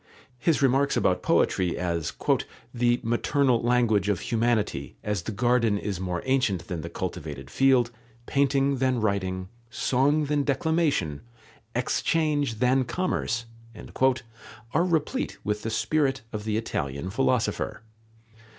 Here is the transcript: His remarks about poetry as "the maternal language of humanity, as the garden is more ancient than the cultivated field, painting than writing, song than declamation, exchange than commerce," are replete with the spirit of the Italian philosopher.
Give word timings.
His 0.39 0.63
remarks 0.63 0.97
about 0.97 1.21
poetry 1.21 1.77
as 1.77 2.11
"the 2.73 2.99
maternal 3.03 3.61
language 3.61 4.09
of 4.09 4.19
humanity, 4.21 4.95
as 5.03 5.21
the 5.21 5.31
garden 5.31 5.77
is 5.77 5.99
more 5.99 6.23
ancient 6.25 6.65
than 6.67 6.81
the 6.81 6.89
cultivated 6.89 7.51
field, 7.51 7.91
painting 8.25 8.77
than 8.77 8.99
writing, 8.99 9.47
song 9.69 10.25
than 10.25 10.41
declamation, 10.43 11.21
exchange 11.75 12.55
than 12.57 12.83
commerce," 12.83 13.45
are 14.73 14.83
replete 14.83 15.37
with 15.43 15.61
the 15.61 15.69
spirit 15.69 16.21
of 16.33 16.45
the 16.45 16.57
Italian 16.57 17.11
philosopher. 17.11 17.83